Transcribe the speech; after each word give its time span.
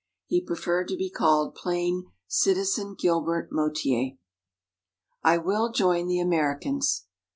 He 0.25 0.41
preferred 0.43 0.87
to 0.87 0.97
be 0.97 1.11
called 1.11 1.53
plain 1.53 2.07
"Citizen 2.25 2.95
Gilbert 2.97 3.49
Motier." 3.51 4.17
I 5.23 5.37
WILL 5.37 5.73
JOIN 5.73 6.07
THE 6.07 6.17
AMERICANS! 6.19 7.05